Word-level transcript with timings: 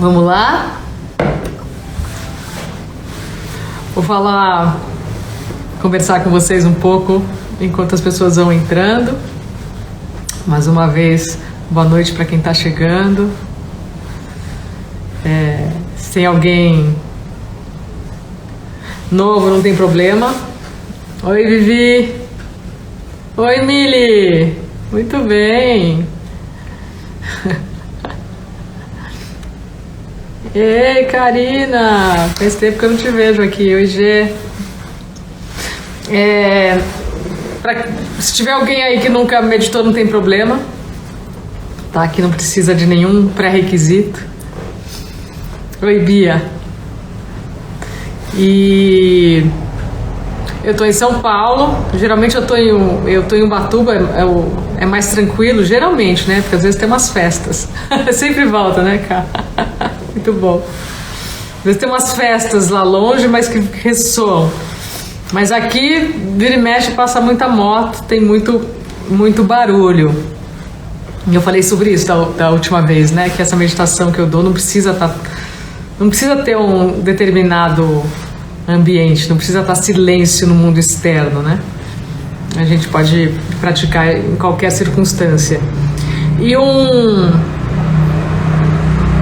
Vamos 0.00 0.22
lá? 0.22 0.80
Vou 3.96 4.04
falar, 4.04 4.78
conversar 5.82 6.22
com 6.22 6.30
vocês 6.30 6.64
um 6.64 6.72
pouco 6.72 7.20
enquanto 7.60 7.96
as 7.96 8.00
pessoas 8.00 8.36
vão 8.36 8.52
entrando. 8.52 9.18
Mais 10.46 10.68
uma 10.68 10.86
vez, 10.86 11.36
boa 11.68 11.84
noite 11.84 12.12
para 12.12 12.24
quem 12.24 12.38
está 12.38 12.54
chegando. 12.54 13.28
É, 15.24 15.68
se 15.96 16.12
tem 16.12 16.26
alguém 16.26 16.94
novo, 19.10 19.50
não 19.50 19.60
tem 19.60 19.74
problema. 19.74 20.32
Oi, 21.24 21.44
Vivi. 21.44 22.14
Oi, 23.36 23.62
Mili. 23.62 24.62
Muito 24.92 25.18
bem. 25.26 26.06
Ei, 30.54 31.04
Karina! 31.04 32.30
Faz 32.36 32.54
tempo 32.54 32.78
que 32.78 32.84
eu 32.84 32.90
não 32.90 32.96
te 32.96 33.10
vejo 33.10 33.42
aqui. 33.42 33.74
Hoje 33.74 34.32
é, 36.10 36.78
pra, 37.60 37.84
se 38.18 38.32
tiver 38.34 38.52
alguém 38.52 38.82
aí 38.82 38.98
que 38.98 39.10
nunca 39.10 39.42
meditou, 39.42 39.84
não 39.84 39.92
tem 39.92 40.06
problema. 40.06 40.58
Tá? 41.92 42.08
Que 42.08 42.22
não 42.22 42.30
precisa 42.30 42.74
de 42.74 42.86
nenhum 42.86 43.28
pré-requisito. 43.28 44.24
Oi, 45.82 45.98
Bia. 45.98 46.42
E 48.34 49.44
eu 50.64 50.74
tô 50.74 50.86
em 50.86 50.92
São 50.92 51.20
Paulo. 51.20 51.76
Geralmente 51.94 52.36
eu 52.36 52.46
tô 52.46 52.56
em, 52.56 52.68
eu 53.06 53.22
tô 53.24 53.36
em 53.36 53.42
Ubatuba, 53.42 53.94
é, 53.94 53.98
é, 53.98 54.82
é 54.82 54.86
mais 54.86 55.08
tranquilo, 55.08 55.62
geralmente, 55.62 56.26
né? 56.26 56.40
Porque 56.40 56.56
às 56.56 56.62
vezes 56.62 56.80
tem 56.80 56.88
umas 56.88 57.10
festas. 57.10 57.68
Sempre 58.12 58.46
volta, 58.46 58.82
né, 58.82 59.04
cara? 59.06 59.26
Muito 60.18 60.32
bom. 60.32 60.66
Às 61.58 61.64
vezes 61.64 61.80
tem 61.80 61.88
umas 61.88 62.12
festas 62.12 62.70
lá 62.70 62.82
longe, 62.82 63.28
mas 63.28 63.46
que 63.46 63.60
ressoam. 63.60 64.50
Mas 65.32 65.52
aqui, 65.52 66.12
vira 66.36 66.54
e 66.54 66.58
mexe, 66.58 66.90
passa 66.90 67.20
muita 67.20 67.46
moto, 67.48 68.02
tem 68.08 68.20
muito, 68.20 68.60
muito 69.08 69.44
barulho. 69.44 70.12
E 71.30 71.34
eu 71.36 71.40
falei 71.40 71.62
sobre 71.62 71.90
isso 71.90 72.08
da, 72.08 72.24
da 72.36 72.50
última 72.50 72.82
vez, 72.82 73.12
né? 73.12 73.30
Que 73.30 73.40
essa 73.40 73.54
meditação 73.54 74.10
que 74.10 74.18
eu 74.18 74.26
dou 74.26 74.42
não 74.42 74.52
precisa 74.52 74.90
estar. 74.90 75.08
Tá, 75.08 75.14
não 76.00 76.08
precisa 76.08 76.34
ter 76.36 76.56
um 76.56 77.00
determinado 77.00 78.02
ambiente, 78.66 79.28
não 79.28 79.36
precisa 79.36 79.60
estar 79.60 79.74
tá 79.74 79.80
silêncio 79.80 80.48
no 80.48 80.54
mundo 80.54 80.80
externo, 80.80 81.42
né? 81.42 81.60
A 82.56 82.64
gente 82.64 82.88
pode 82.88 83.32
praticar 83.60 84.16
em 84.16 84.34
qualquer 84.34 84.70
circunstância. 84.70 85.60
E 86.40 86.56
um 86.56 87.57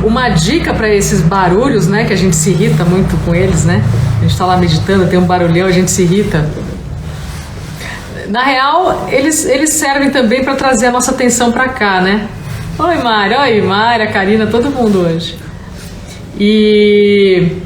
uma 0.07 0.29
dica 0.29 0.73
para 0.73 0.89
esses 0.89 1.21
barulhos, 1.21 1.89
né? 1.89 2.05
Que 2.05 2.12
a 2.12 2.17
gente 2.17 2.37
se 2.37 2.51
irrita 2.51 2.85
muito 2.85 3.17
com 3.25 3.35
eles, 3.35 3.65
né? 3.65 3.83
A 4.19 4.21
gente 4.23 4.31
está 4.31 4.47
lá 4.47 4.57
meditando, 4.57 5.09
tem 5.09 5.19
um 5.19 5.25
barulhão, 5.25 5.67
a 5.67 5.73
gente 5.73 5.91
se 5.91 6.03
irrita. 6.03 6.49
Na 8.29 8.43
real, 8.43 9.09
eles, 9.11 9.45
eles 9.45 9.71
servem 9.71 10.11
também 10.11 10.45
para 10.45 10.55
trazer 10.55 10.87
a 10.87 10.91
nossa 10.93 11.11
atenção 11.11 11.51
para 11.51 11.69
cá, 11.69 12.01
né? 12.01 12.29
Oi, 12.79 12.97
Mari, 12.97 13.34
oi, 13.34 13.62
Mari, 13.62 14.07
Karina, 14.12 14.47
todo 14.47 14.71
mundo 14.71 15.01
hoje. 15.01 15.37
E 16.39 17.57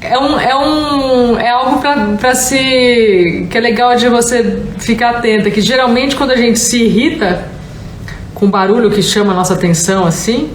é, 0.00 0.18
um, 0.18 0.40
é, 0.40 0.56
um, 0.56 1.38
é 1.38 1.50
algo 1.50 1.80
para 2.18 2.34
se. 2.34 3.46
que 3.48 3.56
é 3.56 3.60
legal 3.60 3.94
de 3.94 4.08
você 4.08 4.60
ficar 4.78 5.10
atenta. 5.10 5.50
Que 5.50 5.60
geralmente 5.60 6.16
quando 6.16 6.32
a 6.32 6.36
gente 6.36 6.58
se 6.58 6.82
irrita 6.82 7.46
com 8.34 8.50
barulho 8.50 8.90
que 8.90 9.02
chama 9.02 9.32
a 9.32 9.36
nossa 9.36 9.54
atenção 9.54 10.04
assim, 10.04 10.50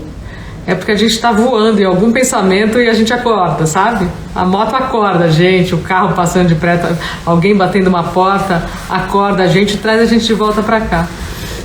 é 0.67 0.75
porque 0.75 0.91
a 0.91 0.95
gente 0.97 1.11
está 1.11 1.31
voando 1.31 1.81
em 1.81 1.85
algum 1.85 2.11
pensamento 2.11 2.77
e 2.77 2.89
a 2.89 2.93
gente 2.93 3.13
acorda, 3.13 3.65
sabe? 3.65 4.05
A 4.35 4.43
moto 4.43 4.75
acorda 4.75 5.23
a 5.23 5.29
gente, 5.29 5.73
o 5.73 5.77
carro 5.77 6.13
passando 6.13 6.49
de 6.49 6.55
preta, 6.55 6.99
alguém 7.25 7.55
batendo 7.55 7.87
uma 7.87 8.03
porta, 8.03 8.61
acorda 8.89 9.43
a 9.43 9.47
gente 9.47 9.77
traz 9.77 10.01
a 10.01 10.05
gente 10.05 10.25
de 10.25 10.33
volta 10.33 10.61
para 10.61 10.81
cá. 10.81 11.07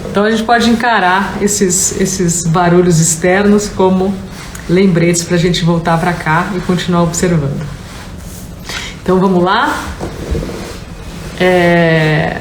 Então 0.09 0.23
a 0.23 0.31
gente 0.31 0.45
pode 0.45 0.71
encarar 0.71 1.35
esses, 1.41 2.01
esses 2.01 2.45
barulhos 2.45 3.01
externos 3.01 3.69
como 3.69 4.15
lembretes 4.69 5.25
para 5.25 5.35
a 5.35 5.39
gente 5.39 5.65
voltar 5.65 5.99
para 5.99 6.13
cá 6.13 6.47
e 6.57 6.61
continuar 6.61 7.03
observando. 7.03 7.67
Então 9.03 9.19
vamos 9.19 9.43
lá. 9.43 9.83
É, 11.41 12.37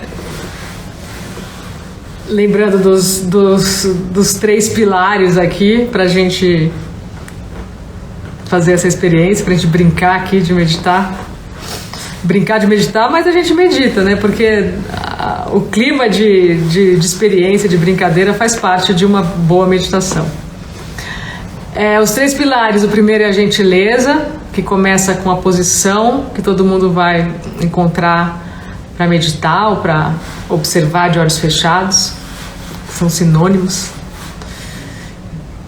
lembrando 2.31 2.77
dos, 2.77 3.19
dos, 3.21 3.85
dos 4.11 4.33
três 4.35 4.69
pilares 4.69 5.37
aqui 5.37 5.87
para 5.91 6.03
a 6.03 6.07
gente 6.07 6.71
fazer 8.45 8.73
essa 8.73 8.87
experiência, 8.87 9.43
para 9.43 9.53
a 9.53 9.57
gente 9.57 9.67
brincar 9.67 10.15
aqui 10.15 10.39
de 10.39 10.53
meditar. 10.53 11.13
Brincar 12.23 12.59
de 12.59 12.67
meditar, 12.67 13.09
mas 13.11 13.27
a 13.27 13.31
gente 13.31 13.53
medita, 13.53 14.03
né? 14.03 14.15
Porque 14.15 14.69
a, 14.93 15.49
o 15.51 15.61
clima 15.61 16.07
de, 16.07 16.55
de, 16.69 16.95
de, 16.95 17.05
experiência, 17.05 17.67
de 17.67 17.77
brincadeira, 17.77 18.33
faz 18.33 18.55
parte 18.55 18.93
de 18.93 19.05
uma 19.05 19.23
boa 19.23 19.65
meditação. 19.65 20.27
É, 21.75 21.99
os 21.99 22.11
três 22.11 22.33
pilares: 22.33 22.83
o 22.83 22.87
primeiro 22.89 23.23
é 23.23 23.27
a 23.27 23.31
gentileza, 23.31 24.27
que 24.53 24.61
começa 24.61 25.15
com 25.15 25.31
a 25.31 25.37
posição 25.37 26.25
que 26.35 26.43
todo 26.43 26.63
mundo 26.63 26.91
vai 26.91 27.33
encontrar 27.59 28.39
para 28.95 29.07
meditar 29.07 29.69
ou 29.69 29.77
para 29.77 30.13
observar 30.47 31.09
de 31.09 31.17
olhos 31.17 31.39
fechados 31.39 32.20
são 32.97 33.09
sinônimos. 33.09 33.89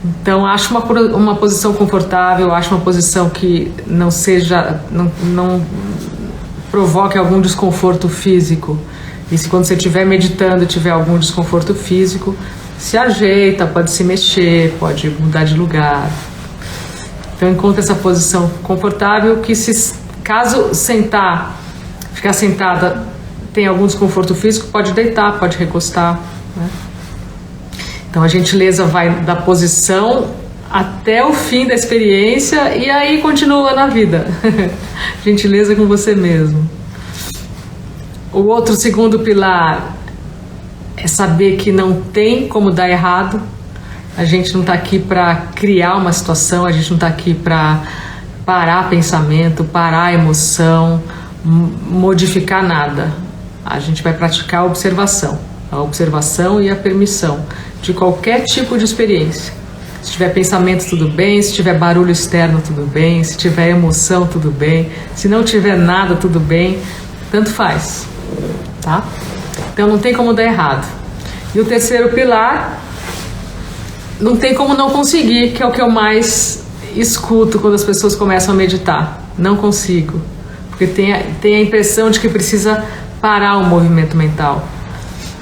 Então, 0.04 0.46
acho 0.46 0.70
uma, 0.72 0.84
uma 1.16 1.36
posição 1.36 1.74
confortável, 1.74 2.54
acho 2.54 2.74
uma 2.76 2.82
posição 2.82 3.30
que 3.30 3.72
não 3.88 4.12
seja, 4.12 4.82
não, 4.92 5.12
não 5.24 5.66
provoque 6.70 7.18
algum 7.18 7.40
desconforto 7.40 8.10
físico. 8.10 8.78
E 9.32 9.38
se 9.38 9.48
quando 9.48 9.64
você 9.64 9.76
estiver 9.76 10.06
meditando 10.06 10.66
tiver 10.66 10.90
algum 10.90 11.18
desconforto 11.18 11.74
físico, 11.74 12.36
se 12.78 12.98
ajeita, 12.98 13.66
pode 13.66 13.92
se 13.92 14.04
mexer, 14.04 14.76
pode 14.78 15.10
mudar 15.10 15.46
de 15.46 15.56
lugar. 15.56 16.10
Então, 17.36 17.50
encontre 17.50 17.80
essa 17.80 17.96
posição 17.96 18.52
confortável 18.62 19.38
que, 19.38 19.56
se 19.56 19.94
caso 20.22 20.74
sentar, 20.74 21.60
ficar 22.14 22.34
sentada, 22.34 23.06
tem 23.54 23.68
algum 23.68 23.86
desconforto 23.88 24.36
físico, 24.36 24.68
pode 24.68 24.92
deitar, 24.92 25.40
pode 25.40 25.58
recostar. 25.58 26.20
Né? 26.58 26.70
Então 28.14 28.22
a 28.22 28.28
gentileza 28.28 28.86
vai 28.86 29.10
da 29.22 29.36
posição 29.36 30.30
até 30.70 31.26
o 31.26 31.34
fim 31.34 31.66
da 31.66 31.74
experiência 31.74 32.78
e 32.78 32.88
aí 32.88 33.20
continua 33.24 33.74
na 33.74 33.88
vida. 33.88 34.28
gentileza 35.26 35.76
com 35.76 35.88
você 35.88 36.14
mesmo. 36.14 36.70
O 38.32 38.42
outro 38.42 38.76
segundo 38.76 39.22
pilar 39.22 39.96
é 40.96 41.08
saber 41.08 41.58
que 41.58 41.72
não 41.72 42.04
tem 42.04 42.48
como 42.48 42.70
dar 42.70 42.88
errado. 42.88 43.42
A 44.16 44.24
gente 44.26 44.54
não 44.54 44.62
está 44.62 44.74
aqui 44.74 45.00
para 45.00 45.48
criar 45.56 45.96
uma 45.96 46.14
situação, 46.14 46.68
a 46.68 46.72
gente 46.72 46.92
não 46.92 46.98
está 46.98 47.08
aqui 47.08 47.34
para 47.34 47.82
parar 48.46 48.92
pensamento, 48.92 49.64
parar 49.64 50.14
emoção, 50.14 51.02
modificar 51.44 52.62
nada. 52.62 53.12
A 53.66 53.80
gente 53.80 54.04
vai 54.04 54.14
praticar 54.14 54.62
a 54.62 54.66
observação, 54.66 55.40
a 55.72 55.82
observação 55.82 56.62
e 56.62 56.70
a 56.70 56.76
permissão 56.76 57.44
de 57.84 57.94
qualquer 57.94 58.46
tipo 58.46 58.78
de 58.78 58.86
experiência. 58.86 59.54
Se 60.02 60.14
tiver 60.14 60.30
pensamento, 60.30 60.86
tudo 60.90 61.08
bem. 61.10 61.42
Se 61.42 61.54
tiver 61.54 61.78
barulho 61.78 62.12
externo, 62.12 62.62
tudo 62.66 62.86
bem. 62.86 63.24
Se 63.24 63.38
tiver 63.38 63.70
emoção, 63.70 64.26
tudo 64.26 64.50
bem. 64.50 64.90
Se 65.16 65.28
não 65.28 65.44
tiver 65.44 65.78
nada, 65.78 66.16
tudo 66.16 66.40
bem. 66.40 66.80
Tanto 67.32 67.50
faz, 67.50 68.08
tá? 68.82 69.06
Então 69.74 69.88
não 69.88 70.00
tem 70.00 70.14
como 70.14 70.34
dar 70.34 70.44
errado. 70.44 70.88
E 71.54 71.60
o 71.60 71.66
terceiro 71.66 72.10
pilar, 72.10 72.82
não 74.20 74.36
tem 74.38 74.54
como 74.54 74.74
não 74.74 74.90
conseguir, 74.90 75.52
que 75.52 75.62
é 75.62 75.66
o 75.66 75.72
que 75.72 75.82
eu 75.82 75.90
mais 75.90 76.64
escuto 76.96 77.60
quando 77.60 77.74
as 77.74 77.84
pessoas 77.84 78.16
começam 78.16 78.54
a 78.54 78.58
meditar. 78.58 79.24
Não 79.38 79.58
consigo. 79.58 80.22
Porque 80.70 80.88
tem 80.88 81.14
a, 81.14 81.22
tem 81.42 81.56
a 81.56 81.62
impressão 81.62 82.10
de 82.10 82.20
que 82.20 82.30
precisa 82.30 82.84
parar 83.22 83.58
o 83.58 83.64
movimento 83.66 84.16
mental. 84.16 84.68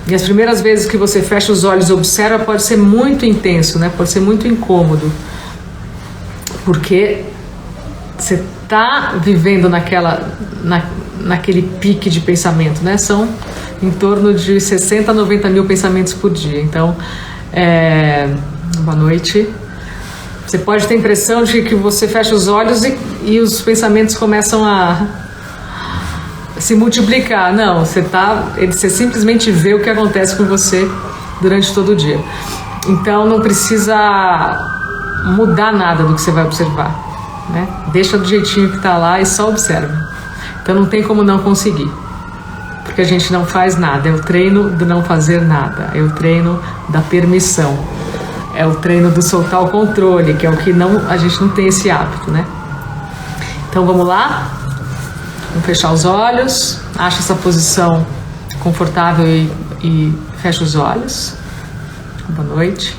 E 0.08 0.16
as 0.16 0.24
primeiras 0.24 0.62
vezes 0.62 0.86
que 0.86 0.98
você 0.98 1.22
fecha 1.22 1.52
os 1.52 1.64
olhos 1.64 1.90
e 1.90 1.94
observa 1.94 2.44
pode 2.44 2.64
ser 2.64 2.78
muito 2.78 3.26
intenso, 3.26 3.78
né? 3.78 3.92
Pode 3.96 4.10
ser 4.10 4.20
muito 4.20 4.48
incômodo. 4.48 5.12
Porque 6.66 7.24
você 8.18 8.44
está 8.64 9.20
vivendo 9.24 9.70
naquela, 9.70 10.38
na, 10.64 10.86
naquele 11.20 11.62
pique 11.62 12.10
de 12.10 12.20
pensamento, 12.20 12.82
né? 12.82 12.98
São 12.98 13.28
em 13.82 13.92
torno 13.92 14.34
de 14.34 14.60
60 14.60 15.12
a 15.12 15.14
90 15.14 15.50
mil 15.50 15.66
pensamentos 15.66 16.14
por 16.14 16.32
dia. 16.32 16.62
Então, 16.62 16.96
é, 17.54 18.28
boa 18.80 18.96
noite. 18.96 19.50
Você 20.46 20.58
pode 20.58 20.88
ter 20.88 20.96
a 20.96 20.98
impressão 20.98 21.44
de 21.44 21.62
que 21.62 21.76
você 21.76 22.08
fecha 22.08 22.36
os 22.36 22.48
olhos 22.48 22.84
e, 22.84 22.98
e 23.24 23.40
os 23.40 23.62
pensamentos 23.62 24.16
começam 24.16 24.66
a 24.66 25.21
se 26.62 26.76
multiplicar. 26.76 27.54
Não, 27.54 27.86
você 27.86 28.02
tá, 28.02 28.44
você 28.72 28.90
simplesmente 28.90 29.52
vê 29.52 29.74
o 29.74 29.82
que 29.82 29.90
acontece 29.90 30.36
com 30.36 30.46
você 30.46 30.90
durante 31.42 31.74
todo 31.74 31.90
o 31.90 31.96
dia. 31.96 32.20
Então 32.88 33.26
não 33.26 33.42
precisa 33.42 34.58
mudar 35.36 35.72
nada 35.72 36.04
do 36.04 36.16
que 36.16 36.22
você 36.22 36.32
vai 36.32 36.46
observar. 36.46 36.96
Né? 37.50 37.68
Deixa 37.92 38.18
do 38.18 38.26
jeitinho 38.26 38.70
que 38.70 38.78
está 38.78 38.98
lá 38.98 39.20
e 39.20 39.26
só 39.26 39.50
observa. 39.50 39.94
Então 40.62 40.76
não 40.76 40.86
tem 40.86 41.04
como 41.04 41.24
não 41.24 41.40
conseguir. 41.40 41.92
Porque 42.84 43.02
a 43.02 43.06
gente 43.06 43.32
não 43.32 43.46
faz 43.46 43.78
nada. 43.78 44.10
É 44.10 44.12
o 44.12 44.20
treino 44.20 44.70
do 44.70 44.86
não 44.86 45.04
fazer 45.04 45.42
nada. 45.42 45.92
É 45.94 46.02
o 46.02 46.10
treino 46.12 46.60
da 46.90 47.02
permissão. 47.02 47.78
É 48.56 48.66
o 48.66 48.76
treino 48.76 49.10
do 49.10 49.22
soltar 49.22 49.64
o 49.64 49.70
controle, 49.70 50.34
que 50.34 50.46
é 50.46 50.50
o 50.50 50.58
que 50.58 50.74
não, 50.74 51.10
a 51.10 51.18
gente 51.18 51.40
não 51.42 51.50
tem 51.50 51.68
esse 51.68 51.90
hábito, 51.90 52.30
né? 52.30 52.46
Então 53.70 53.86
vamos 53.86 54.06
lá? 54.06 54.52
Vamos 55.52 55.66
fechar 55.66 55.92
os 55.92 56.06
olhos. 56.06 56.80
Acha 56.98 57.20
essa 57.20 57.36
posição 57.36 58.08
confortável 58.62 59.28
e, 59.28 59.52
e 59.84 60.18
fecha 60.42 60.64
os 60.64 60.76
olhos. 60.76 61.34
Boa 62.30 62.48
noite. 62.48 62.96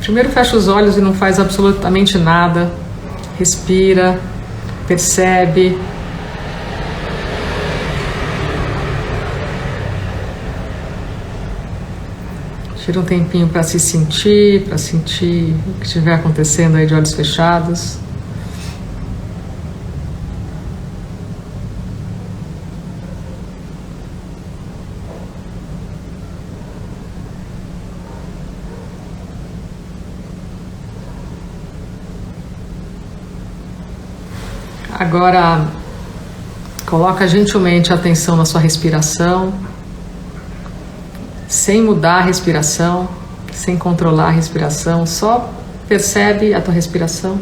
Primeiro 0.00 0.28
fecha 0.30 0.56
os 0.56 0.68
olhos 0.68 0.96
e 0.96 1.00
não 1.00 1.12
faz 1.12 1.40
absolutamente 1.40 2.16
nada. 2.16 2.70
Respira, 3.36 4.20
percebe. 4.86 5.76
Tira 12.86 13.00
um 13.00 13.04
tempinho 13.04 13.48
para 13.48 13.64
se 13.64 13.80
sentir, 13.80 14.62
para 14.62 14.78
sentir 14.78 15.56
o 15.66 15.80
que 15.80 15.86
estiver 15.86 16.14
acontecendo 16.14 16.76
aí 16.76 16.86
de 16.86 16.94
olhos 16.94 17.12
fechados. 17.14 17.98
Agora, 34.96 35.66
coloca 36.86 37.26
gentilmente 37.26 37.92
a 37.92 37.96
atenção 37.96 38.36
na 38.36 38.44
sua 38.44 38.60
respiração, 38.60 39.52
sem 41.48 41.82
mudar 41.82 42.18
a 42.18 42.22
respiração, 42.22 43.08
sem 43.52 43.76
controlar 43.76 44.28
a 44.28 44.30
respiração, 44.30 45.06
só 45.06 45.52
percebe 45.88 46.52
a 46.52 46.60
tua 46.60 46.74
respiração. 46.74 47.38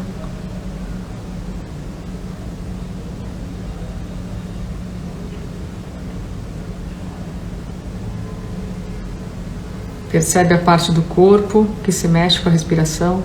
Percebe 10.11 10.53
a 10.53 10.57
parte 10.57 10.93
do 10.93 11.01
corpo 11.01 11.67
que 11.83 11.91
se 11.91 12.07
mexe 12.07 12.39
com 12.39 12.47
a 12.47 12.51
respiração. 12.51 13.21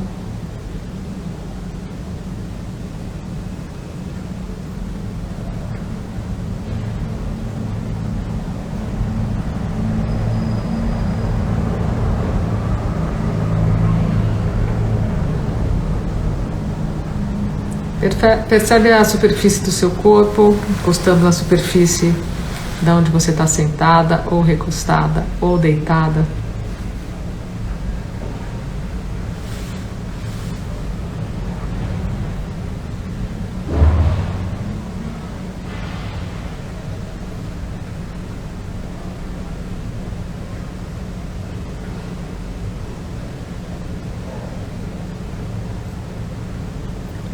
Percebe 18.49 18.93
a 18.93 19.05
superfície 19.05 19.63
do 19.63 19.71
seu 19.71 19.91
corpo, 19.91 20.57
encostando 20.71 21.23
na 21.23 21.33
superfície 21.33 22.15
da 22.81 22.95
onde 22.95 23.11
você 23.11 23.31
está 23.31 23.47
sentada, 23.47 24.25
ou 24.27 24.41
recostada, 24.41 25.25
ou 25.39 25.59
deitada. 25.59 26.25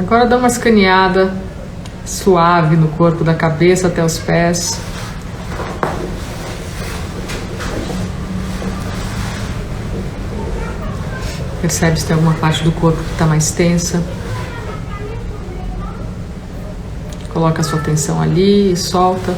Agora 0.06 0.24
dá 0.24 0.36
uma 0.36 0.46
escaneada 0.46 1.34
suave 2.04 2.76
no 2.76 2.86
corpo, 2.86 3.24
da 3.24 3.34
cabeça 3.34 3.88
até 3.88 4.04
os 4.04 4.20
pés. 4.20 4.78
Percebe 11.60 11.98
se 11.98 12.06
tem 12.06 12.14
alguma 12.14 12.34
parte 12.34 12.62
do 12.62 12.70
corpo 12.70 13.02
que 13.02 13.10
está 13.10 13.26
mais 13.26 13.50
tensa. 13.50 14.00
Coloca 17.32 17.60
a 17.60 17.64
sua 17.64 17.80
atenção 17.80 18.22
ali 18.22 18.70
e 18.70 18.76
solta. 18.76 19.34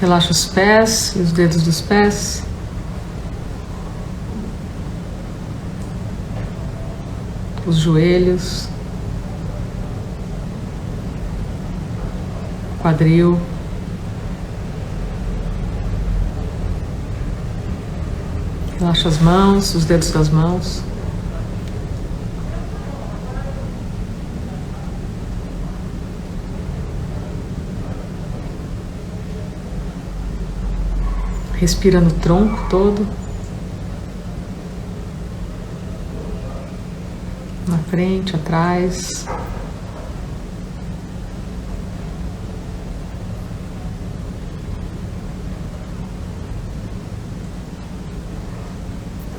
Relaxa 0.00 0.30
os 0.30 0.46
pés 0.46 1.14
e 1.14 1.18
os 1.18 1.30
dedos 1.30 1.62
dos 1.62 1.82
pés. 1.82 2.42
Os 7.66 7.76
joelhos. 7.76 8.66
Quadril. 12.80 13.38
Relaxa 18.78 19.08
as 19.10 19.18
mãos, 19.18 19.74
os 19.74 19.84
dedos 19.84 20.10
das 20.12 20.30
mãos. 20.30 20.82
Respira 31.60 32.00
no 32.00 32.10
tronco 32.10 32.70
todo. 32.70 33.06
Na 37.68 37.76
frente, 37.90 38.34
atrás. 38.34 39.26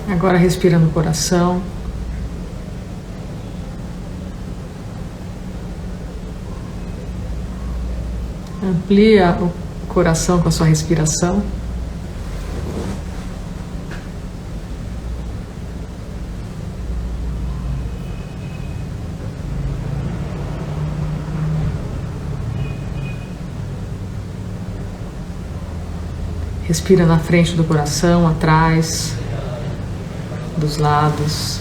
Agora 0.08 0.38
respira 0.38 0.78
no 0.78 0.92
coração. 0.92 1.60
Amplia 8.64 9.40
o 9.42 9.52
coração 9.88 10.40
com 10.40 10.50
a 10.50 10.52
sua 10.52 10.68
respiração. 10.68 11.42
Respira 26.72 27.06
na 27.06 27.20
frente 27.20 27.54
do 27.54 27.66
coração, 27.66 28.26
atrás, 28.26 29.14
dos 30.56 30.78
lados, 30.78 31.60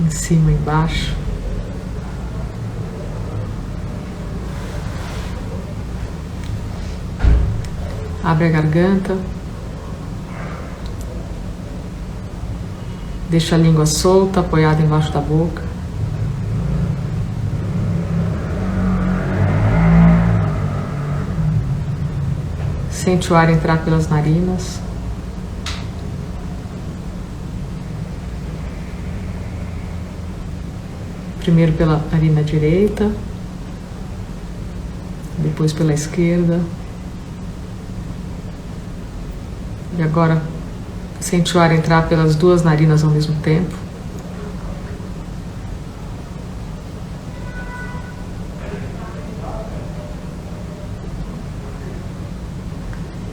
em 0.00 0.08
cima 0.08 0.50
embaixo. 0.50 1.14
Abre 8.24 8.46
a 8.46 8.50
garganta. 8.52 9.14
Deixa 13.28 13.54
a 13.54 13.58
língua 13.58 13.84
solta, 13.84 14.40
apoiada 14.40 14.80
embaixo 14.80 15.12
da 15.12 15.20
boca. 15.20 15.67
Sente 23.08 23.32
o 23.32 23.36
ar 23.36 23.48
entrar 23.48 23.82
pelas 23.86 24.06
narinas. 24.06 24.80
Primeiro 31.40 31.72
pela 31.72 32.04
narina 32.12 32.42
direita, 32.42 33.10
depois 35.38 35.72
pela 35.72 35.94
esquerda. 35.94 36.60
E 39.96 40.02
agora 40.02 40.42
sente 41.18 41.56
o 41.56 41.60
ar 41.60 41.72
entrar 41.72 42.10
pelas 42.10 42.36
duas 42.36 42.62
narinas 42.62 43.02
ao 43.02 43.10
mesmo 43.10 43.34
tempo. 43.40 43.87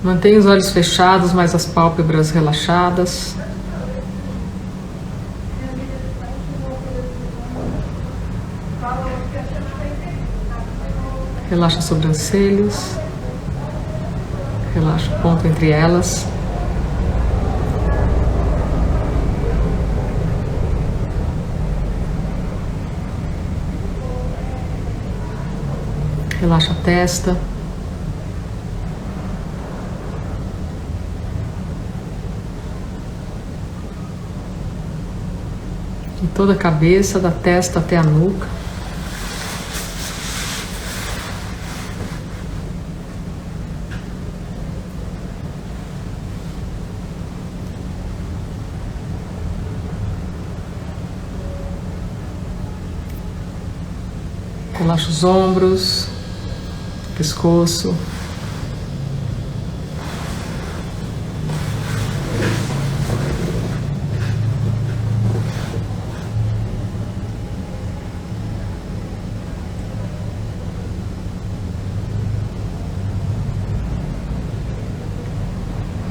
Mantenha 0.06 0.38
os 0.38 0.46
olhos 0.46 0.70
fechados, 0.70 1.34
mas 1.34 1.56
as 1.56 1.66
pálpebras 1.66 2.30
relaxadas. 2.30 3.36
Relaxa 11.50 11.80
as 11.80 11.86
sobrancelhas. 11.86 13.00
Relaxa 14.76 15.12
o 15.12 15.22
ponto 15.24 15.48
entre 15.48 15.72
elas. 15.72 16.28
Relaxa 26.40 26.74
a 26.74 26.76
testa. 26.84 27.55
Toda 36.36 36.52
a 36.52 36.56
cabeça, 36.56 37.18
da 37.18 37.32
testa 37.32 37.80
até 37.80 37.96
a 37.96 38.04
nuca. 38.04 38.46
Relaxa 54.78 55.10
os 55.10 55.24
ombros, 55.24 56.10
pescoço. 57.18 57.96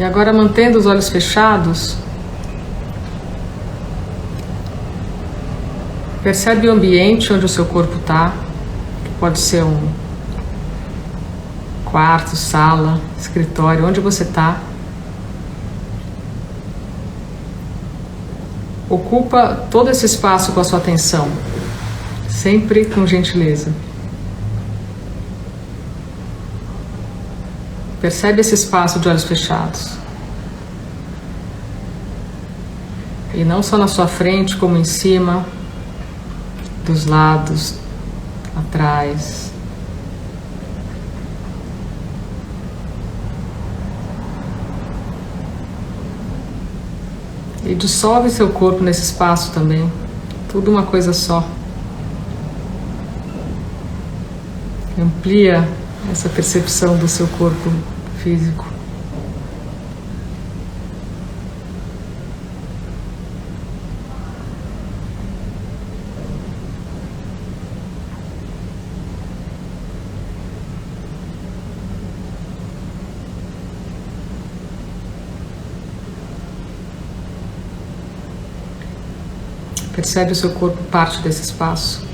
E 0.04 0.06
agora 0.06 0.34
mantendo 0.34 0.78
os 0.78 0.84
olhos 0.84 1.08
fechados, 1.08 1.96
percebe 6.22 6.68
o 6.68 6.72
ambiente 6.72 7.32
onde 7.32 7.46
o 7.46 7.48
seu 7.48 7.64
corpo 7.64 7.96
está. 7.96 8.34
Pode 9.18 9.38
ser 9.38 9.64
um 9.64 9.88
quarto, 11.86 12.36
sala, 12.36 13.00
escritório, 13.18 13.86
onde 13.86 13.98
você 13.98 14.24
está. 14.24 14.60
Ocupa 18.90 19.66
todo 19.70 19.88
esse 19.88 20.04
espaço 20.04 20.52
com 20.52 20.60
a 20.60 20.64
sua 20.64 20.80
atenção, 20.80 21.30
sempre 22.28 22.84
com 22.84 23.06
gentileza. 23.06 23.72
Percebe 28.04 28.42
esse 28.42 28.54
espaço 28.54 29.00
de 29.00 29.08
olhos 29.08 29.24
fechados. 29.24 29.92
E 33.32 33.42
não 33.44 33.62
só 33.62 33.78
na 33.78 33.88
sua 33.88 34.06
frente, 34.06 34.58
como 34.58 34.76
em 34.76 34.84
cima, 34.84 35.46
dos 36.84 37.06
lados, 37.06 37.76
atrás. 38.54 39.50
E 47.64 47.74
dissolve 47.74 48.28
seu 48.28 48.50
corpo 48.50 48.82
nesse 48.82 49.04
espaço 49.04 49.50
também. 49.52 49.90
Tudo 50.50 50.70
uma 50.70 50.82
coisa 50.82 51.14
só. 51.14 51.42
Amplia 55.00 55.66
essa 56.12 56.28
percepção 56.28 56.98
do 56.98 57.08
seu 57.08 57.26
corpo 57.38 57.93
físico. 58.24 58.64
Percebe 79.94 80.32
o 80.32 80.34
seu 80.34 80.50
corpo 80.52 80.82
parte 80.84 81.18
desse 81.18 81.42
espaço. 81.42 82.13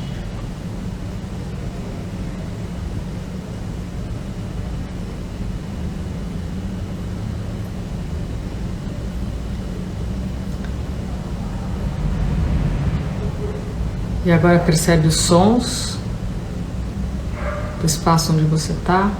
E 14.30 14.32
agora 14.32 14.60
percebe 14.60 15.08
os 15.08 15.16
sons 15.16 15.98
do 17.80 17.84
espaço 17.84 18.32
onde 18.32 18.44
você 18.44 18.70
está. 18.70 19.10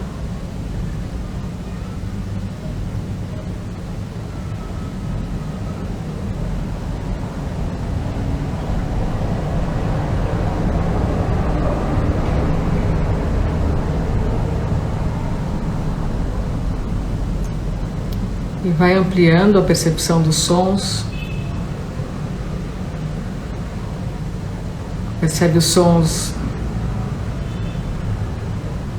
E 18.64 18.68
vai 18.68 18.94
ampliando 18.94 19.58
a 19.58 19.62
percepção 19.62 20.22
dos 20.22 20.36
sons. 20.36 21.09
Percebe 25.20 25.58
os 25.58 25.66
sons 25.66 26.32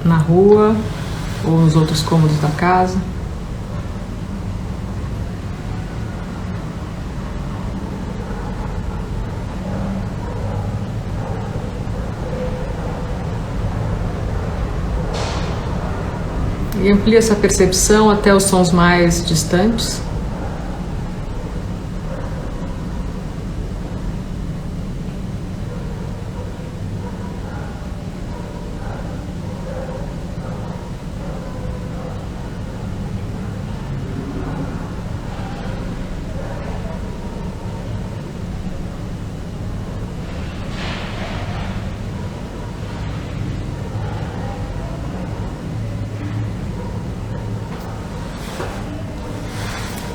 na 0.06 0.18
rua 0.18 0.76
ou 1.44 1.62
nos 1.62 1.76
outros 1.76 2.02
cômodos 2.02 2.40
da 2.40 2.50
casa. 2.50 2.98
E 16.84 16.92
amplia 16.92 17.20
essa 17.20 17.36
percepção 17.36 18.10
até 18.10 18.34
os 18.34 18.44
sons 18.44 18.72
mais 18.72 19.24
distantes. 19.26 20.02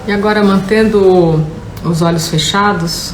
E 0.07 0.13
agora 0.13 0.41
mantendo 0.41 1.45
os 1.83 2.01
olhos 2.01 2.29
fechados, 2.29 3.13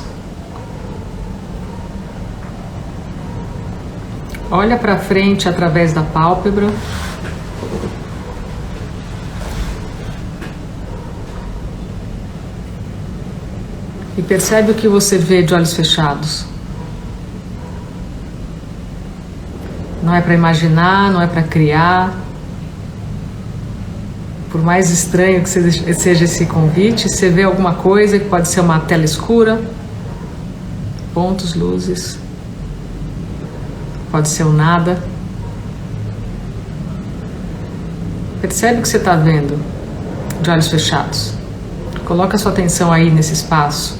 olha 4.50 4.76
para 4.76 4.98
frente 4.98 5.48
através 5.48 5.94
da 5.94 6.02
pálpebra. 6.02 6.68
E 14.18 14.20
percebe 14.20 14.72
o 14.72 14.74
que 14.74 14.86
você 14.86 15.16
vê 15.16 15.42
de 15.42 15.54
olhos 15.54 15.72
fechados. 15.72 16.44
Não 20.02 20.14
é 20.14 20.20
para 20.20 20.34
imaginar, 20.34 21.10
não 21.10 21.22
é 21.22 21.26
para 21.26 21.42
criar. 21.42 22.21
Por 24.52 24.62
mais 24.62 24.90
estranho 24.90 25.42
que 25.42 25.48
seja 25.48 26.24
esse 26.24 26.44
convite, 26.44 27.08
você 27.08 27.30
vê 27.30 27.42
alguma 27.42 27.72
coisa 27.72 28.18
que 28.18 28.26
pode 28.26 28.48
ser 28.48 28.60
uma 28.60 28.80
tela 28.80 29.02
escura, 29.02 29.58
pontos, 31.14 31.54
luzes, 31.54 32.18
pode 34.10 34.28
ser 34.28 34.44
um 34.44 34.52
nada. 34.52 35.02
Percebe 38.42 38.80
o 38.80 38.82
que 38.82 38.88
você 38.88 38.98
está 38.98 39.16
vendo 39.16 39.58
de 40.42 40.50
olhos 40.50 40.68
fechados. 40.68 41.32
Coloca 42.04 42.36
sua 42.36 42.52
atenção 42.52 42.92
aí 42.92 43.10
nesse 43.10 43.32
espaço. 43.32 43.98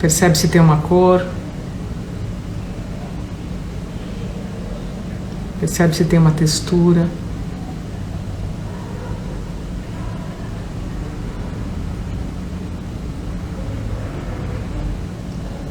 Percebe 0.00 0.36
se 0.36 0.48
tem 0.48 0.60
uma 0.60 0.78
cor. 0.78 1.24
Percebe 5.66 5.96
se 5.96 6.04
tem 6.04 6.16
uma 6.16 6.30
textura. 6.30 7.08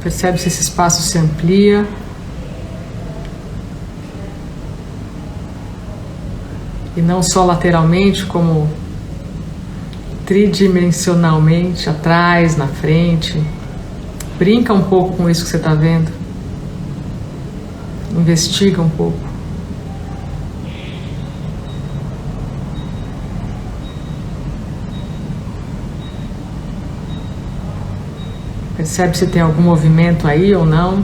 Percebe 0.03 0.37
se 0.37 0.49
esse 0.49 0.63
espaço 0.63 1.01
se 1.01 1.17
amplia. 1.17 1.87
E 6.97 7.01
não 7.01 7.23
só 7.23 7.45
lateralmente, 7.45 8.25
como 8.25 8.69
tridimensionalmente, 10.25 11.89
atrás, 11.89 12.57
na 12.57 12.67
frente. 12.67 13.41
Brinca 14.37 14.73
um 14.73 14.83
pouco 14.83 15.15
com 15.15 15.29
isso 15.29 15.45
que 15.45 15.49
você 15.51 15.55
está 15.55 15.73
vendo. 15.73 16.11
Investiga 18.11 18.81
um 18.81 18.89
pouco. 18.89 19.24
Percebe 28.85 29.17
se 29.17 29.25
tem 29.25 29.41
algum 29.41 29.63
movimento 29.63 30.27
aí 30.27 30.53
ou 30.53 30.63
não. 30.63 31.03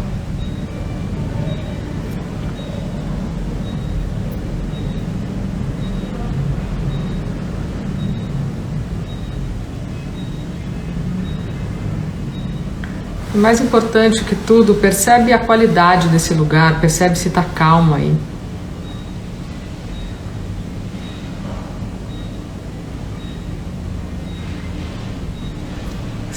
E 13.34 13.38
mais 13.40 13.60
importante 13.60 14.24
que 14.24 14.36
tudo, 14.36 14.76
percebe 14.76 15.34
a 15.34 15.40
qualidade 15.40 16.08
desse 16.10 16.36
lugar, 16.36 16.80
percebe 16.80 17.18
se 17.18 17.30
está 17.30 17.42
calmo 17.42 17.96
aí. 17.96 18.16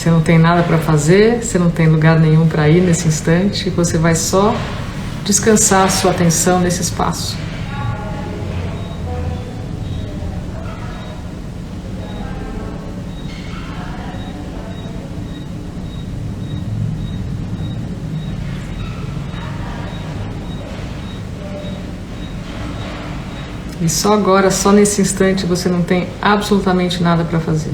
Você 0.04 0.10
não 0.10 0.20
tem 0.20 0.38
nada 0.38 0.62
para 0.62 0.76
fazer, 0.76 1.42
você 1.42 1.58
não 1.58 1.70
tem 1.70 1.88
lugar 1.88 2.20
nenhum 2.20 2.46
para 2.46 2.68
ir 2.68 2.82
nesse 2.82 3.08
instante, 3.08 3.70
você 3.70 3.96
vai 3.96 4.14
só 4.14 4.54
descansar 5.24 5.90
sua 5.90 6.10
atenção 6.10 6.60
nesse 6.60 6.82
espaço. 6.82 7.34
E 23.80 23.88
só 23.88 24.12
agora, 24.12 24.50
só 24.50 24.70
nesse 24.70 25.00
instante, 25.00 25.46
você 25.46 25.70
não 25.70 25.82
tem 25.82 26.06
absolutamente 26.20 27.02
nada 27.02 27.24
para 27.24 27.40
fazer. 27.40 27.72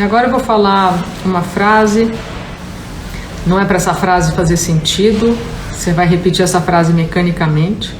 E 0.00 0.02
agora 0.02 0.26
eu 0.26 0.30
vou 0.30 0.40
falar 0.40 0.98
uma 1.24 1.42
frase. 1.42 2.10
Não 3.46 3.60
é 3.60 3.64
para 3.64 3.76
essa 3.76 3.94
frase 3.94 4.32
fazer 4.32 4.56
sentido. 4.56 5.38
Você 5.70 5.92
vai 5.92 6.06
repetir 6.06 6.42
essa 6.42 6.60
frase 6.60 6.92
mecanicamente, 6.92 7.94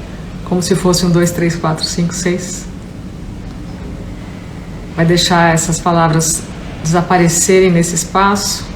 como 0.44 0.62
se 0.62 0.74
fosse 0.74 1.06
um, 1.06 1.10
dois, 1.10 1.30
três, 1.30 1.54
quatro, 1.54 1.84
cinco, 1.84 2.12
seis 2.14 2.70
vai 5.00 5.06
deixar 5.06 5.54
essas 5.54 5.80
palavras 5.80 6.42
desaparecerem 6.82 7.70
nesse 7.70 7.94
espaço 7.94 8.66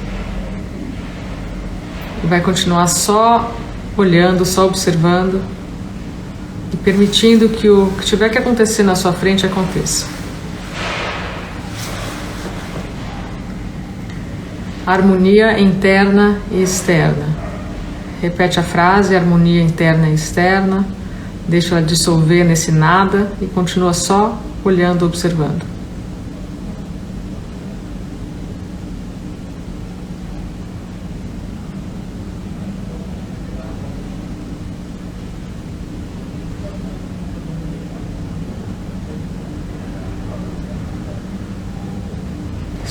e 2.23 2.25
vai 2.25 2.41
continuar 2.41 2.87
só 2.87 3.55
olhando, 3.95 4.43
só 4.43 4.65
observando 4.65 5.39
e 6.73 6.77
permitindo 6.77 7.47
que 7.49 7.69
o 7.69 7.91
que 7.99 8.05
tiver 8.05 8.29
que 8.29 8.39
acontecer 8.39 8.81
na 8.81 8.95
sua 8.95 9.13
frente 9.13 9.45
aconteça. 9.45 10.14
Harmonia 14.85 15.59
interna 15.59 16.39
e 16.51 16.61
externa. 16.61 17.25
Repete 18.21 18.59
a 18.59 18.63
frase: 18.63 19.15
harmonia 19.15 19.61
interna 19.61 20.07
e 20.07 20.13
externa. 20.13 20.85
Deixa 21.47 21.75
ela 21.75 21.85
dissolver 21.85 22.45
nesse 22.45 22.71
nada 22.71 23.31
e 23.41 23.45
continua 23.45 23.93
só 23.93 24.39
olhando, 24.63 25.05
observando. 25.05 25.74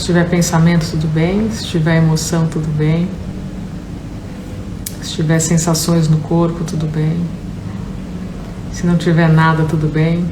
Se 0.05 0.09
tiver 0.09 0.29
pensamento, 0.29 0.91
tudo 0.91 1.09
bem. 1.09 1.51
Se 1.51 1.65
tiver 1.65 1.97
emoção, 1.97 2.47
tudo 2.47 2.69
bem. 2.77 3.09
Se 5.01 5.15
tiver 5.15 5.41
sensações 5.41 6.11
no 6.11 6.19
corpo, 6.19 6.63
tudo 6.63 6.87
bem. 6.87 7.19
Se 8.71 8.87
não 8.87 8.99
tiver 8.99 9.31
nada, 9.31 9.65
tudo 9.65 9.91
bem. 9.91 10.27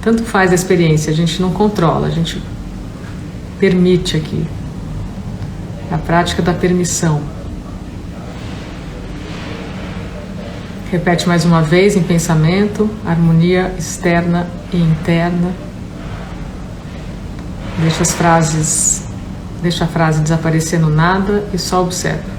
Tanto 0.00 0.22
faz 0.22 0.52
a 0.52 0.54
experiência, 0.54 1.12
a 1.12 1.16
gente 1.16 1.42
não 1.42 1.50
controla, 1.50 2.06
a 2.06 2.10
gente 2.10 2.40
permite 3.58 4.16
aqui. 4.16 4.46
É 5.90 5.94
a 5.96 5.98
prática 5.98 6.40
da 6.40 6.54
permissão. 6.54 7.20
Repete 10.92 11.26
mais 11.26 11.44
uma 11.44 11.60
vez 11.60 11.96
em 11.96 12.04
pensamento, 12.04 12.88
harmonia 13.04 13.74
externa 13.76 14.46
e 14.72 14.76
interna. 14.76 15.65
Deixa 17.78 18.02
as 18.02 18.12
frases, 18.12 19.02
deixa 19.60 19.84
a 19.84 19.86
frase 19.86 20.20
desaparecer 20.20 20.80
no 20.80 20.88
nada 20.88 21.44
e 21.52 21.58
só 21.58 21.82
observa. 21.82 22.35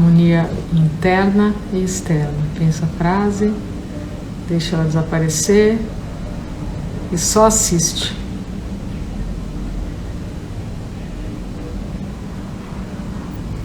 Harmonia 0.00 0.50
interna 0.72 1.54
e 1.72 1.84
externa. 1.84 2.32
Pensa 2.58 2.86
a 2.86 2.88
frase, 2.88 3.52
deixa 4.48 4.76
ela 4.76 4.84
desaparecer 4.84 5.78
e 7.12 7.18
só 7.18 7.46
assiste. 7.46 8.16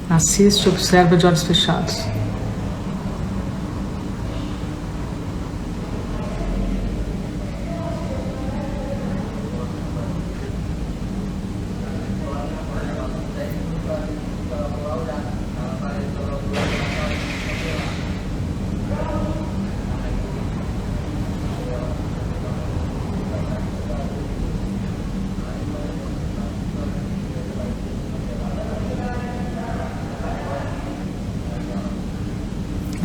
Assiste, 0.09 0.69
observa 0.69 1.15
de 1.15 1.25
olhos 1.25 1.43
fechados. 1.43 2.03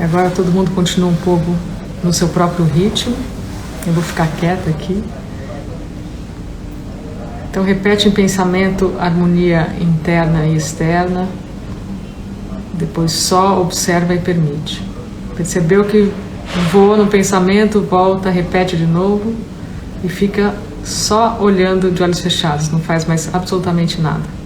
Agora 0.03 0.31
todo 0.31 0.51
mundo 0.51 0.71
continua 0.73 1.11
um 1.11 1.17
pouco 1.17 1.55
no 2.03 2.13
seu 2.13 2.29
próprio 2.29 2.65
ritmo. 2.65 3.15
Eu 3.87 3.93
vou 3.93 4.03
ficar 4.03 4.27
quieta 4.39 4.71
aqui. 4.71 5.03
Então 7.51 7.65
repete 7.65 8.09
em 8.09 8.11
pensamento 8.11 8.95
harmonia 8.99 9.69
interna 9.81 10.47
e 10.47 10.57
externa. 10.57 11.29
Depois 12.75 13.13
só 13.13 13.61
observa 13.61 14.15
e 14.15 14.19
permite. 14.19 14.83
Percebeu 15.37 15.85
que 15.85 16.13
voa 16.73 16.97
no 16.97 17.07
pensamento, 17.07 17.81
volta, 17.81 18.31
repete 18.31 18.77
de 18.77 18.87
novo 18.87 19.35
e 20.03 20.09
fica 20.09 20.55
só 20.85 21.39
olhando 21.41 21.91
de 21.91 22.03
olhos 22.03 22.21
fechados, 22.21 22.71
não 22.71 22.81
faz 22.81 23.05
mais 23.05 23.33
absolutamente 23.33 24.01
nada. 24.01 24.40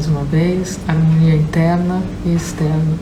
Mais 0.00 0.06
uma 0.06 0.24
vez, 0.24 0.80
harmonia 0.88 1.36
interna 1.36 2.02
e 2.24 2.34
externa. 2.34 2.98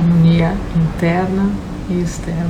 harmonia 0.00 0.56
interna 1.00 1.50
e 1.88 2.02
externa. 2.02 2.46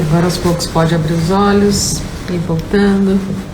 Agora 0.00 0.24
aos 0.24 0.36
poucos 0.38 0.66
pode 0.66 0.92
abrir 0.92 1.12
os 1.12 1.30
olhos 1.30 2.02
e 2.30 2.36
voltando 2.38 3.53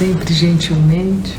sempre 0.00 0.32
gentilmente. 0.32 1.38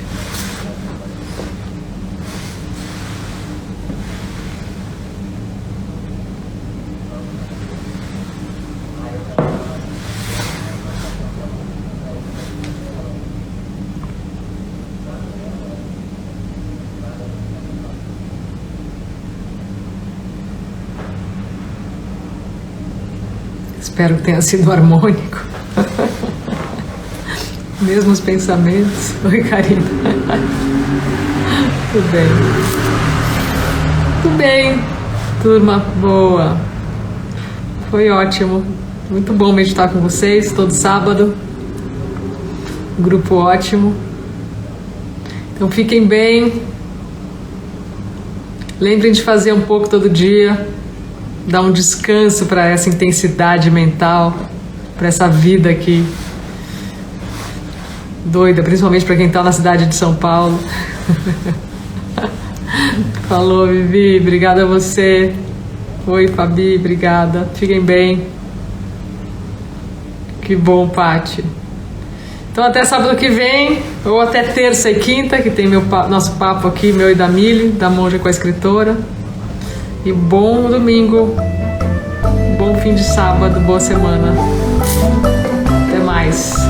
Espero 23.81 24.17
que 24.17 24.21
tenha 24.21 24.39
sido 24.43 24.71
harmônico. 24.71 25.50
Mesmos 27.81 28.19
pensamentos. 28.19 29.15
Oi, 29.25 29.43
Karina. 29.43 29.81
Tudo 31.91 32.11
bem. 32.11 32.27
Tudo 34.21 34.37
bem, 34.37 34.79
turma 35.41 35.79
boa. 35.99 36.57
Foi 37.89 38.07
ótimo. 38.11 38.63
Muito 39.09 39.33
bom 39.33 39.51
meditar 39.51 39.91
com 39.91 39.99
vocês 39.99 40.51
todo 40.51 40.71
sábado. 40.71 41.33
Grupo 42.99 43.37
ótimo. 43.37 43.95
Então 45.55 45.71
fiquem 45.71 46.05
bem. 46.05 46.61
Lembrem 48.79 49.11
de 49.11 49.23
fazer 49.23 49.53
um 49.53 49.61
pouco 49.61 49.89
todo 49.89 50.07
dia. 50.07 50.67
Dar 51.47 51.61
um 51.61 51.71
descanso 51.71 52.45
para 52.45 52.67
essa 52.67 52.89
intensidade 52.89 53.71
mental, 53.71 54.37
para 54.95 55.07
essa 55.07 55.27
vida 55.27 55.71
aqui 55.71 56.05
doida, 58.25 58.61
principalmente 58.63 59.05
para 59.05 59.15
quem 59.15 59.27
está 59.27 59.43
na 59.43 59.51
cidade 59.51 59.85
de 59.85 59.95
São 59.95 60.15
Paulo. 60.15 60.59
Falou, 63.27 63.67
Vivi, 63.67 64.19
obrigada 64.19 64.63
a 64.63 64.65
você. 64.65 65.33
Oi, 66.05 66.27
Fabi, 66.27 66.75
obrigada. 66.77 67.47
Fiquem 67.55 67.81
bem. 67.81 68.27
Que 70.41 70.55
bom, 70.55 70.89
Pati. 70.89 71.43
Então 72.51 72.65
até 72.65 72.83
sábado 72.83 73.15
que 73.15 73.29
vem, 73.29 73.81
ou 74.03 74.19
até 74.19 74.43
terça 74.43 74.91
e 74.91 74.95
quinta, 74.95 75.41
que 75.41 75.49
tem 75.49 75.67
meu, 75.67 75.81
nosso 76.09 76.33
papo 76.33 76.67
aqui, 76.67 76.91
meu 76.91 77.09
e 77.09 77.15
da 77.15 77.29
Mili, 77.29 77.69
da 77.69 77.89
Monja 77.89 78.19
com 78.19 78.27
a 78.27 78.31
Escritora. 78.31 78.97
E 80.03 80.11
bom 80.11 80.69
domingo, 80.69 81.33
bom 82.57 82.75
fim 82.81 82.93
de 82.93 83.03
sábado, 83.03 83.59
boa 83.61 83.79
semana. 83.79 84.33
Até 85.87 85.99
mais. 85.99 86.60